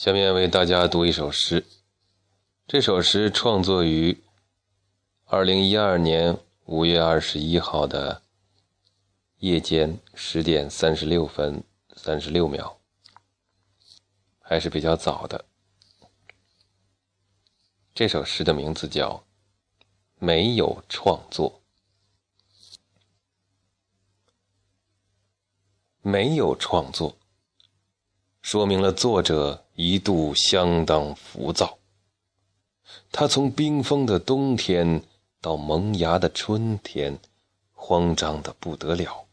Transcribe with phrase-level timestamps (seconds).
[0.00, 1.66] 下面为大家读一首诗。
[2.66, 4.24] 这首诗创作于
[5.26, 8.22] 二零一二年五月二十一号的
[9.40, 11.62] 夜间十点三十六分
[11.94, 12.78] 三十六秒，
[14.38, 15.44] 还是比较早的。
[17.92, 19.22] 这首诗的名字叫
[20.18, 21.60] 《没有创作》，
[26.00, 27.18] 没有创作。
[28.42, 31.78] 说明了作者一度相当浮躁。
[33.12, 35.02] 他从冰封的冬天
[35.40, 37.18] 到萌芽的春天，
[37.72, 39.26] 慌张的不得了。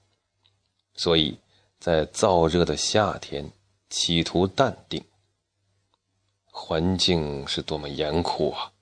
[0.96, 1.38] 所以，
[1.80, 3.52] 在燥热的夏天，
[3.90, 5.04] 企图淡定。
[6.46, 8.74] 环境是多么严酷啊！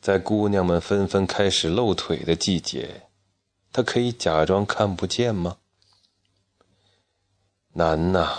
[0.00, 3.08] 在姑娘们纷纷开始露腿的季节，
[3.72, 5.58] 他可以假装看不见吗？
[7.74, 8.36] 难呐！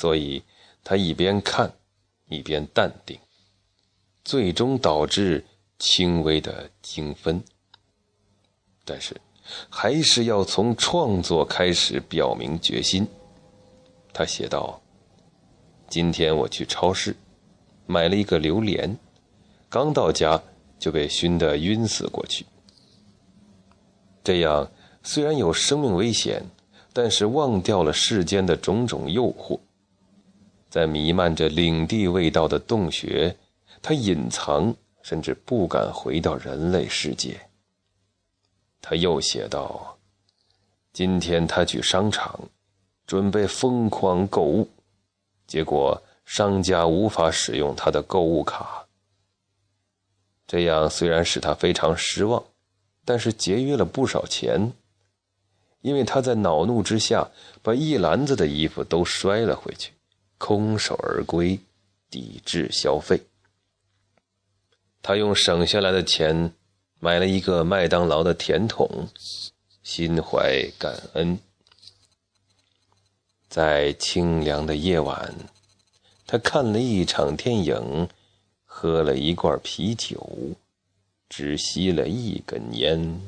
[0.00, 0.42] 所以，
[0.82, 1.70] 他一边看，
[2.30, 3.18] 一边淡定，
[4.24, 5.44] 最终导致
[5.78, 7.44] 轻微的精分。
[8.82, 9.14] 但是，
[9.68, 13.06] 还是要从创作开始表明决心。
[14.10, 14.80] 他写道
[15.90, 17.14] ：“今天我去超市，
[17.84, 18.96] 买了一个榴莲，
[19.68, 20.42] 刚到家
[20.78, 22.46] 就被熏得晕死过去。
[24.24, 24.66] 这样
[25.02, 26.42] 虽然有生命危险，
[26.94, 29.60] 但是忘掉了世间的种种诱惑。”
[30.70, 33.36] 在弥漫着领地味道的洞穴，
[33.82, 37.40] 他隐藏，甚至不敢回到人类世界。
[38.80, 39.98] 他又写道
[40.94, 42.48] ：“今天他去商场，
[43.04, 44.68] 准备疯狂购物，
[45.46, 48.86] 结果商家无法使用他的购物卡。
[50.46, 52.42] 这样虽然使他非常失望，
[53.04, 54.72] 但是节约了不少钱，
[55.80, 57.28] 因为他在恼怒之下
[57.60, 59.92] 把一篮子的衣服都摔了回去。”
[60.40, 61.60] 空手而归，
[62.08, 63.20] 抵制消费。
[65.02, 66.54] 他用省下来的钱
[66.98, 69.06] 买了一个麦当劳的甜筒，
[69.82, 71.38] 心怀感恩。
[73.50, 75.34] 在清凉的夜晚，
[76.26, 78.08] 他看了一场电影，
[78.64, 80.56] 喝了一罐啤酒，
[81.28, 83.20] 只吸了一根烟。